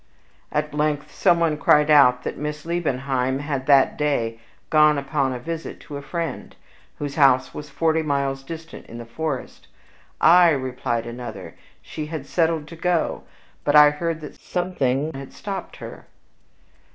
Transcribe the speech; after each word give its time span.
At 0.51 0.73
length 0.73 1.11
some 1.13 1.39
one 1.39 1.57
cried 1.59 1.91
out 1.91 2.23
that 2.23 2.35
Miss 2.35 2.65
Liebenheim 2.65 3.37
had 3.37 3.67
that 3.67 3.99
day 3.99 4.39
gone 4.71 4.97
upon 4.97 5.31
a 5.31 5.37
visit 5.37 5.79
to 5.81 5.95
a 5.95 6.01
friend, 6.01 6.55
whose 6.97 7.13
house 7.17 7.53
was 7.53 7.69
forty 7.69 8.01
miles 8.01 8.41
distant 8.41 8.87
in 8.87 8.97
the 8.97 9.05
forest. 9.05 9.67
"Aye," 10.19 10.49
replied 10.49 11.05
another," 11.05 11.53
she 11.83 12.07
had 12.07 12.25
settled 12.25 12.67
to 12.69 12.75
go; 12.75 13.25
but 13.63 13.75
I 13.75 13.91
heard 13.91 14.21
that 14.21 14.41
something 14.41 15.13
had 15.13 15.33
stopped 15.33 15.75
her." 15.75 16.07